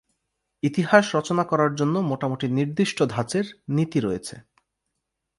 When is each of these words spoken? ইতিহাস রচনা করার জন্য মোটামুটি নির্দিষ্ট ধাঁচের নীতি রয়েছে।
ইতিহাস 0.63 1.05
রচনা 1.15 1.43
করার 1.43 1.71
জন্য 1.75 1.95
মোটামুটি 2.01 2.45
নির্দিষ্ট 2.49 2.97
ধাঁচের 3.03 3.45
নীতি 3.69 3.99
রয়েছে। 3.99 4.35